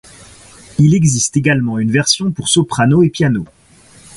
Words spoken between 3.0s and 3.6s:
et piano.